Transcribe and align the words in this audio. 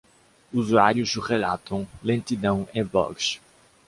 Usuários 0.51 1.15
relatam 1.17 1.87
lentidão 2.01 2.67
e 2.73 2.83
bugs 2.83 3.39